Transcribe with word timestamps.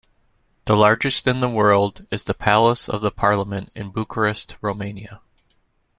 The 0.65 0.75
largest 0.75 1.27
in 1.27 1.41
the 1.41 1.47
world 1.47 2.07
is 2.09 2.23
the 2.23 2.33
Palace 2.33 2.89
of 2.89 3.01
the 3.01 3.11
Parliament 3.11 3.69
in 3.75 3.91
Bucharest, 3.91 4.57
Romania. 4.59 5.21